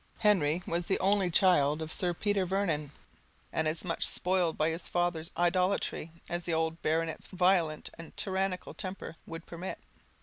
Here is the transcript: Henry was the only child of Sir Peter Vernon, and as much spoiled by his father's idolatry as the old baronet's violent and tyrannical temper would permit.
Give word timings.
Henry 0.17 0.63
was 0.65 0.87
the 0.87 0.99
only 0.99 1.29
child 1.29 1.79
of 1.79 1.93
Sir 1.93 2.11
Peter 2.15 2.43
Vernon, 2.43 2.91
and 3.53 3.67
as 3.67 3.85
much 3.85 4.03
spoiled 4.03 4.57
by 4.57 4.71
his 4.71 4.87
father's 4.87 5.29
idolatry 5.37 6.11
as 6.27 6.45
the 6.45 6.55
old 6.55 6.81
baronet's 6.81 7.27
violent 7.27 7.91
and 7.99 8.17
tyrannical 8.17 8.73
temper 8.73 9.17
would 9.27 9.45
permit. 9.45 9.77